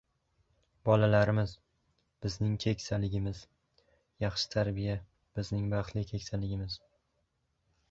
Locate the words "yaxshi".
4.25-4.49